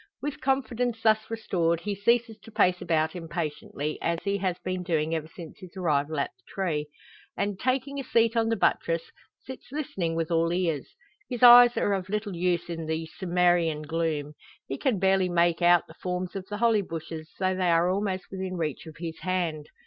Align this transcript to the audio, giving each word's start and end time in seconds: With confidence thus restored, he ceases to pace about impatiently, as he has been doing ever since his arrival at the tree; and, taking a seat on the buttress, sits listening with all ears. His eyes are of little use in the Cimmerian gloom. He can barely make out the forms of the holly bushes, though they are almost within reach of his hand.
With 0.19 0.41
confidence 0.41 0.99
thus 1.03 1.29
restored, 1.29 1.81
he 1.81 1.93
ceases 1.93 2.35
to 2.39 2.51
pace 2.51 2.81
about 2.81 3.15
impatiently, 3.15 3.99
as 4.01 4.17
he 4.23 4.39
has 4.39 4.57
been 4.65 4.81
doing 4.81 5.13
ever 5.13 5.27
since 5.27 5.59
his 5.59 5.77
arrival 5.77 6.19
at 6.19 6.31
the 6.35 6.43
tree; 6.51 6.87
and, 7.37 7.59
taking 7.59 7.99
a 7.99 8.03
seat 8.03 8.35
on 8.35 8.49
the 8.49 8.55
buttress, 8.55 9.03
sits 9.45 9.67
listening 9.71 10.15
with 10.15 10.31
all 10.31 10.51
ears. 10.51 10.95
His 11.29 11.43
eyes 11.43 11.77
are 11.77 11.93
of 11.93 12.09
little 12.09 12.35
use 12.35 12.67
in 12.67 12.87
the 12.87 13.05
Cimmerian 13.19 13.83
gloom. 13.83 14.33
He 14.67 14.79
can 14.79 14.97
barely 14.97 15.29
make 15.29 15.61
out 15.61 15.85
the 15.85 15.93
forms 15.93 16.35
of 16.35 16.47
the 16.47 16.57
holly 16.57 16.81
bushes, 16.81 17.29
though 17.37 17.53
they 17.55 17.69
are 17.69 17.87
almost 17.91 18.23
within 18.31 18.57
reach 18.57 18.87
of 18.87 18.97
his 18.97 19.19
hand. 19.19 19.69